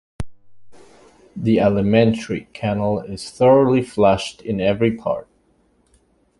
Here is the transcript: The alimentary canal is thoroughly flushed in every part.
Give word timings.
The 1.35 1.59
alimentary 1.59 2.47
canal 2.55 3.01
is 3.01 3.29
thoroughly 3.29 3.83
flushed 3.83 4.41
in 4.41 4.59
every 4.59 4.97
part. 4.97 5.27